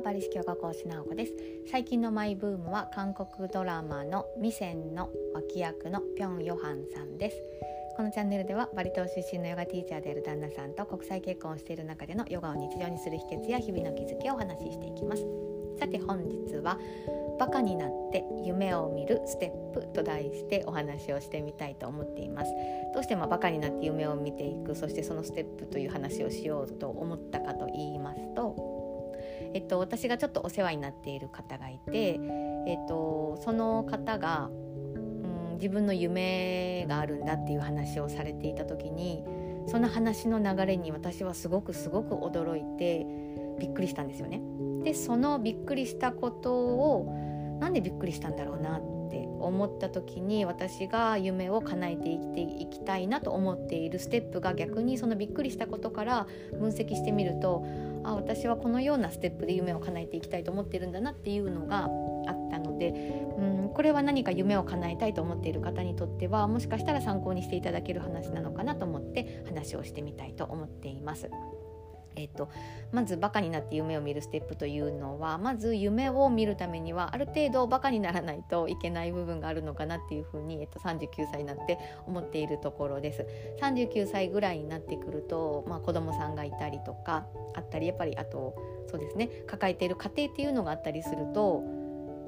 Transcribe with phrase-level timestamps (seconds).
[0.00, 1.34] はバリ式ヨガ講師直子です。
[1.70, 7.36] 最近のマイブームは韓国ドラマのミセンの脇役のピョン・ヨハンさんです。
[7.98, 15.22] このチャンネルではバリ島出身のヨガティーチャーである旦那さんと国際結婚をしている中でのヨガを日常にする秘訣や日々の気づきをお話ししていきます。
[15.78, 16.78] さて本日は
[17.38, 22.50] バカになって夢を見るステップと題してお話をしてみたいと思っています。
[22.92, 28.49] どうしてもバカになって夢を見ていくそしてそのステップという話をしようと思ったかと言いますと
[29.54, 32.20] えっと私がちょっとお世話になっている方がいて
[32.66, 39.24] えっとその方が、うん、自分の夢があるんだっていう話をされていた時に
[39.66, 43.06] その話の流れに私はすごくすごく驚いて
[43.58, 44.40] びっくりしたんですよね。
[44.82, 47.06] でそのびっくりしたことを
[47.60, 57.64] なんでびっくりしたんだろうなって思った時に私が夢を叶えて生きていきたいなと思っているステップが逆にそのびっくりしたことから分析してみると
[58.04, 61.84] あ私はこのようなステップで夢を叶えていきたいと思ってるんだなっていうのが
[62.26, 62.88] あったので、
[63.38, 71.30] うん、これは何か夢を叶えたいと思っている方にとってはもしかしたら参考にしていただける話なのかなと思って話をしてみたいと思っています。
[72.16, 72.48] えっと、
[72.92, 83.26] まずバカになって夢を見るステップというのはまず夢を見るためにはある程度バカにならないといけない部分があるのかなっていうふうに、えっと、39歳になって思っているところです。
[83.60, 88.54] 39歳ぐらいになってくると、まあ、子供さんがいたりとかあったりやっぱりあと
[88.90, 91.60] そうですね抱えている家庭っていうのがあったりすると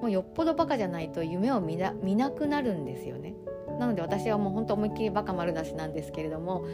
[0.00, 3.34] もうよっぽどバカじゃないと夢を見な見なくなるんですよね。
[3.78, 6.66] なので私はもう本当思いっきりバカ丸出しなんですけれども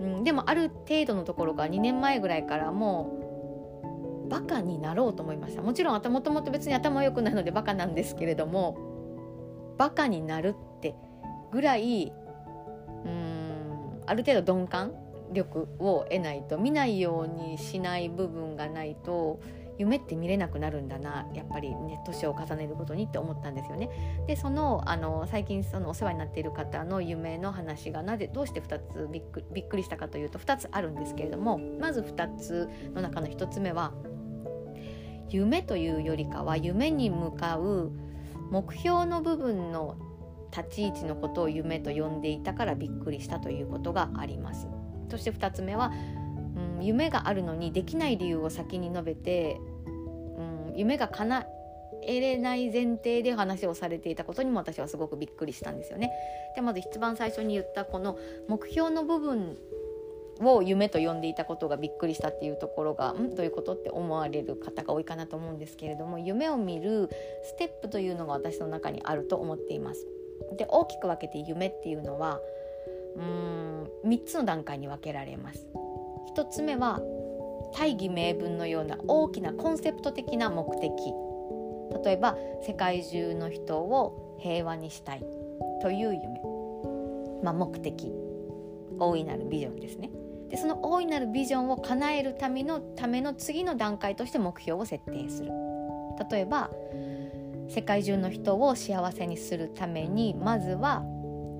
[0.00, 5.62] うん、でもある程度のところが2年前ぐらいからもうバカになろうと思いました。
[5.62, 8.76] もちろんもともと別に頭良くないのでバカなんですけれども
[9.78, 10.94] バカになるって
[11.52, 12.12] ぐらい
[13.04, 14.92] うんある程度鈍感
[15.32, 19.40] 力を得ないと見ないようにしない部分がないと
[19.78, 23.90] 夢って見れなくなるんだなやっぱりね年を重ねるごとにって思ったんですよね。
[24.26, 33.92] でそのあの最近そのお世話になっている方の夢の話がなぜどうして2つびっくびっくりしたかというと2つあるんですけれどもまず2つの中の1つ目は
[35.28, 37.92] 夢というよりかは夢に向かう
[38.50, 39.96] 目標の部分の
[40.56, 44.68] 立ち位置のことを夢と呼んでいたからびっくりしたということがあります。
[45.10, 45.92] そして2つ目は
[46.78, 51.46] うん、夢があるのにできない理由を先に述べて、うん、夢が叶
[52.02, 56.12] えれない前提で話をされていたことにも私はすごくびっくりしたんですよね。
[56.54, 59.56] でまず一番最初に言ったこの目標の部分
[60.40, 67.08] を夢と呼んでいたことがびっくりしたっていうところがんどういうことって思われる方が多いかなと思うんですけれども夢を見る
[67.42, 70.06] ステップというのが私の中にあると思っています。
[70.58, 72.38] で大きく分けて夢っていうのは
[73.16, 75.66] うーん3つの段階に分けられます。
[76.34, 77.00] 1つ目は
[77.74, 80.90] 大義名分のような大きなコンセプト的な目的。
[82.04, 85.24] 例えば世界中の人を平和にしたい。
[85.82, 86.40] という夢、
[87.42, 88.12] まあ、目的。
[88.98, 90.10] 大いなるビジョンですね。
[90.48, 95.50] でその大いなるビジョンを叶えるためのための次の段階として目標を設定する。
[96.30, 96.70] 例えば
[97.68, 101.02] 世界中の人を幸せにするためにまずは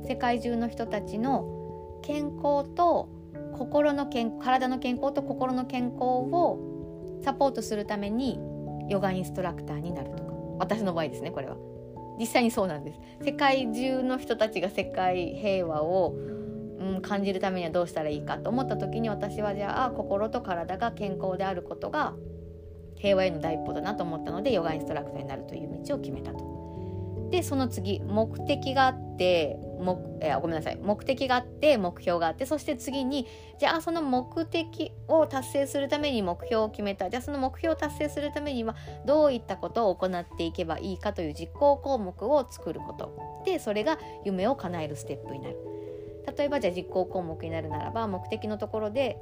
[0.09, 3.09] 世界中の人たちの健康と
[3.57, 8.39] 心の健体の健康と心の健康をサポートするために
[8.89, 10.37] ヨガインストラクターになるとか。
[10.59, 11.57] 私の場合ですねこれは。
[12.19, 13.01] 実際にそうなんです。
[13.23, 16.15] 世界中の人たちが世界平和を、
[16.79, 22.15] うん、感じるためにはどうしたらいいかと思った時に私はじゃあ心と体が健康であることが
[22.97, 26.45] 平和への第一歩だなと思ったのでヨガインストラクターになるという道を決めたと。
[27.31, 30.77] でその次目的があって目えごめんなさい。
[30.77, 33.27] 目的があって目標があってそして次に
[33.59, 37.11] じゃあその目的を達成するために目標を決めた。
[37.11, 43.43] じゃあその目標を達成するためにはどういったことを行っていけばいいかという実行項目を作ること。
[43.45, 45.57] でそれが夢を叶えるステップになる。
[46.37, 49.19] 例えばじゃあ実行項目になるならば目的のところで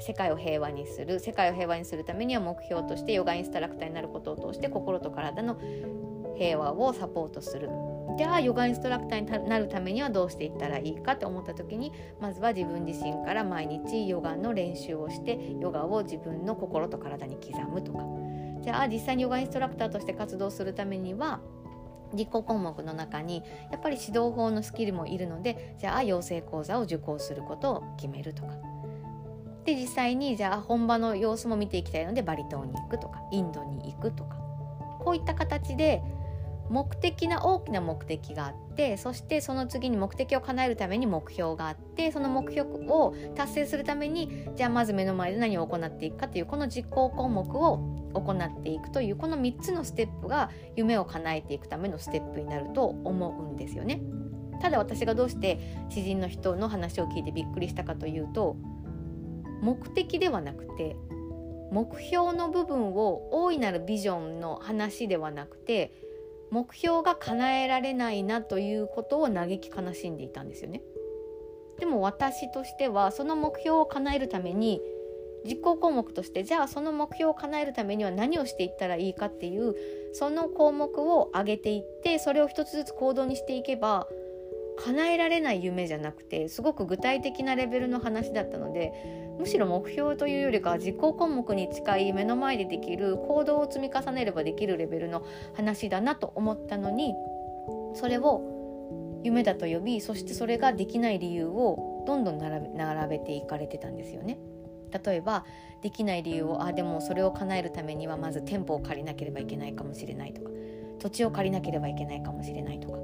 [0.00, 1.20] 世界を平和にする。
[1.20, 5.58] 世界を平和にするためには目標としてヨガインストラクターになることを通して心と体の
[6.36, 7.68] 平和をサポートする。
[8.18, 18.04] じゃあヨガインストラクターになるためにはどうしていったらいいかと思った時にまずは自分自身から毎日ヨガの練習をしてヨガを自分の心と体に刻むとか。
[18.62, 21.40] じゃあ実際にヨガインストラクターとして活動するためには
[22.14, 28.54] 実行項目の中にやっぱり指導法のスキルもいるのでじゃあ養成講座を受講することを決めるとか。
[29.64, 34.36] で実際にじゃあ本場の様子も見ていきたいのでバリ島に行くとかインドに行くとか。
[35.00, 36.02] こういった形で
[36.68, 47.78] 目的な大きな目的があってそしてその次に目的を叶えるために目標があってその目標を達成するためにじゃあまず目の前で何を行っていくかというこの実行項目を
[48.14, 54.00] 行っていくというこの3つのステップが夢を叶えていくためのステップになると思うんですよね。
[54.60, 55.60] ただ私がどうして
[55.90, 58.56] 知人の人の話を聞いてびっくりしたかというと
[59.60, 60.96] 目的ではなくて
[61.70, 65.92] 目標の部分を大いなるビジョンの話ではなくて
[66.50, 70.82] 目標が叶えられないなということを嘆き悲しんでいたんですよね。
[71.78, 74.80] でも私としてはその目標を叶えるために
[75.46, 79.74] 実行項目としてじゃあその目標を叶えるためには何をしていったらいいかっていう
[80.12, 84.08] その項目を上げていってそれを一つずつ行動にしていけば
[84.78, 88.92] 叶えられない夢じゃなくてすごく具体的なレベルの話だったので
[89.38, 95.24] むしろ目標というよりかは実行項目に近い目の前でできる行動を積み重ねればできるレベルの
[95.54, 97.14] 話だなと思ったのに
[97.94, 104.38] それを夢だと呼びそしてそれができない理由をどんどん並べていかれてたんですよね。
[105.04, 105.44] 例えば
[105.82, 110.50] できない理由をあでもそれを叶えるためにはまず店舗を借りなければいけないかもしれないとか
[111.00, 112.98] 土地を借りなければいけないかもしれないとか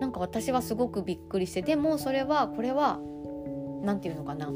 [0.00, 3.00] なんか私はすごくびっくりしてでもそれはこれは
[3.82, 4.50] 何て言うのかな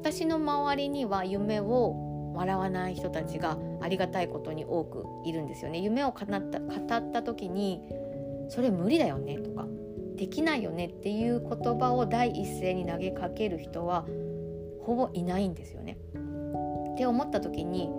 [0.00, 7.82] 私の周りには夢を笑わない人たちがありがたいことに多くいるんですよね夢を語った語った時に
[8.48, 9.66] それ無理だよねとか
[10.16, 14.04] できないよねっていう言葉を第一声に投げかける人は
[14.82, 15.98] ほぼいないんですよね。
[16.94, 17.90] って思った時に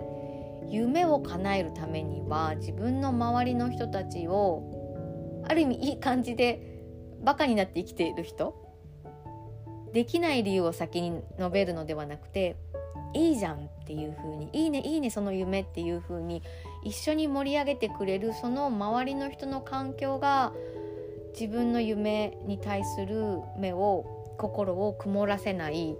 [0.68, 6.84] 夢を叶えるためには自分の周りの人たちをある意味いい感じで
[7.24, 8.61] バカになって生きている人
[9.92, 12.56] できない理由を先に述べるのではなくて
[13.14, 16.42] いいじゃんっていう風にいいねいいねその夢っていう風に
[16.82, 20.52] 一緒に盛り上げてくれるその周りの人の環境が
[21.38, 25.96] 自分の夢に対する目を心を曇らせない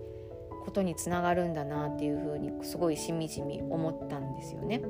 [0.65, 4.83] ことにつながるんだなっていう風にすごいしみじみ思ったんですよね。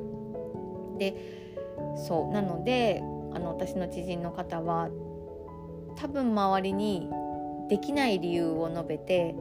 [0.98, 1.16] で
[1.96, 3.00] そうなので
[3.34, 4.88] あの私の知人の方は
[5.96, 7.08] 多分周りに
[7.68, 9.34] できない理由を述べて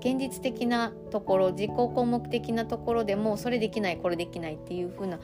[0.00, 5.18] 現実的なところ実行項目的なところでもそれできないこれできないっていう風な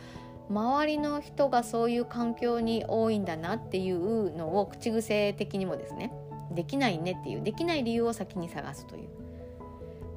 [0.49, 6.13] 周りの人がそういう環境に多いんだなっていうのを口癖的にもですね
[6.51, 9.09] できないねっていうできない理由を先に探すという、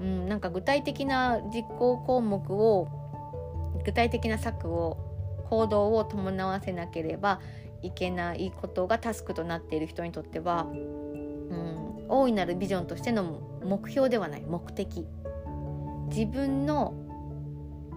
[0.02, 2.88] うん、なんか具体的な実行項目を
[3.86, 4.98] 具体的な策を
[5.50, 7.40] 行動を伴わせなければ
[7.82, 10.68] いけないことがタスクとなっている人にとっては、
[11.50, 14.42] うん、大いなるビジョンとしての目標ではない。
[14.42, 15.06] 目的。
[16.10, 16.94] 自分の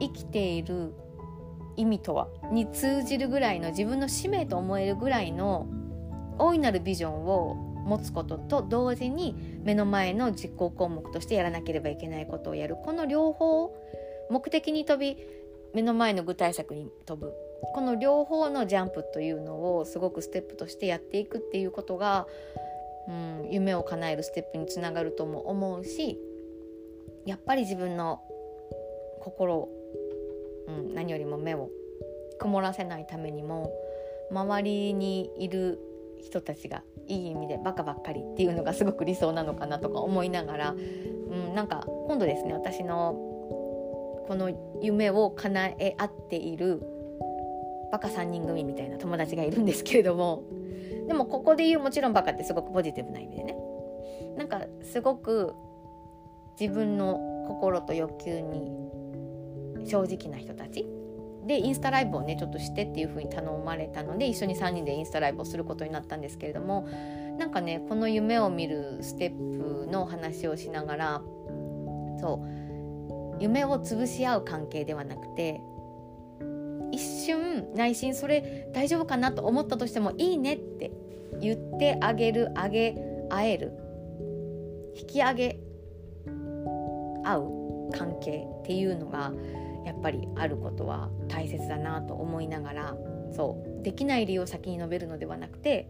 [0.00, 0.92] 生きている
[1.76, 5.66] 意味とはに通じるぐらいの自分の使命と思えるぐらいの
[6.38, 7.54] 大いなるビジョンを
[7.86, 12.76] 持つことと同時に目の前の実行項目としてやらなければいけないことをやる。
[12.76, 13.74] この両方
[14.30, 15.16] 目的に飛び
[15.74, 17.32] 目の前の具体策に飛ぶ。
[17.74, 22.26] この両方のジャンプというのをすごくステップとしてやっていくっていうことが、
[23.08, 26.18] うん、夢を叶えるステップにつながるとも思うし
[27.24, 28.20] やっぱり自分の
[29.20, 29.68] 心を、
[30.68, 31.70] うん、何よりも目を
[32.38, 33.72] 曇らせないためにも
[34.30, 35.78] 周りにいる
[36.22, 43.12] 人たちがいい意味でバカばっかりっていうのがすごく理想なのかなとか思いながら、うん、なんか今度ですね私の
[44.28, 44.50] この
[44.82, 46.82] 夢を叶え合っている
[47.90, 50.42] バカ3人組みたいな友達がいるんですけれども
[51.08, 53.56] でもここで言うもちろんバカってすごくポジティブな意味でね。
[54.36, 55.54] なんかすごく
[56.60, 58.70] 自分の心と欲求に
[59.86, 60.86] 正直な人たち。
[61.46, 66.86] でインスタライブをねちょっとしてっていう風に頼まれたので一緒に3人でインスタライブをすることになったんですけれども
[67.38, 71.22] なんかねこの夢を見るステップの話をしながら
[72.20, 75.62] そう夢を潰し合う関係ではなくて
[76.92, 80.90] 一瞬内心それ大丈夫かなと思ったとしてもいいねって
[81.40, 82.96] 言ってあげるあげ
[83.30, 83.72] 合える。
[84.96, 85.60] 引き上げ
[87.24, 89.32] 合う関係っていうのが
[89.84, 92.96] やっぱりあることは大切だなと思いながら
[93.32, 93.82] そう。
[93.82, 95.88] できない理由を先に述べるのではなくて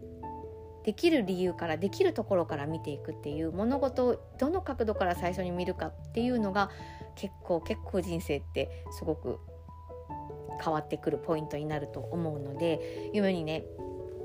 [0.83, 6.69] できる理由からできるところから見ていくっていう物事をどの角度から最初に見るかっていうのが
[7.15, 9.39] 結構結構人生ってすごく
[10.63, 13.65] 変わってくるポイントになると思うので夢にね、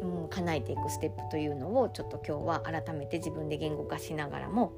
[0.00, 4.72] うん、叶えていくステップというのをちょっと今日は改めて自分で言語化しながらも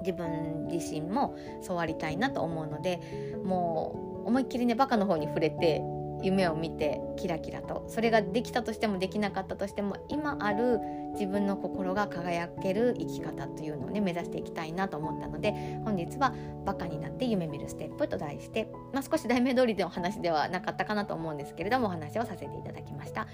[0.00, 3.00] 自分自身もそうありたいなと思うので
[3.44, 5.82] もう思いっきりねバカの方に触れて
[6.22, 10.80] 夢を見てキラキラとそれができたとしてもできなかったとしても今ある
[11.12, 15.52] 自分の心が輝ける生き方というのをね目指していきたいなと思ったので
[15.84, 16.34] 本日は
[16.64, 23.26] 「バカになって夢見るステップ」と題して、まあ、少し題名通りのお話ではなかったかなと思うんですけれどもお話をさせていただきました。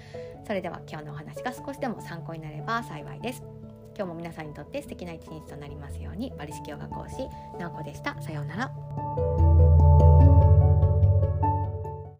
[0.45, 3.43] それでは今日のお話が少しでも参考になれば幸いです。
[3.97, 7.27] 今日も皆さんにとって素敵な一日となりますようにバリ式ヨガ講師
[7.57, 8.21] なおこでした。
[8.21, 9.44] さようなら。